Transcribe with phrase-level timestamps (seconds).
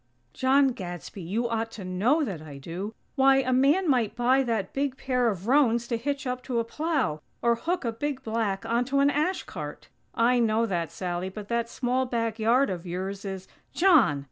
[0.33, 2.95] "John Gadsby, you ought to know that I do.
[3.13, 3.35] Why!
[3.43, 7.21] A man might buy that big pair of roans to hitch up to a plow!
[7.43, 11.69] Or hook a big black onto an ash cart!" "I know that, Sally, but that
[11.69, 14.19] small back yard of yours is" "_John!!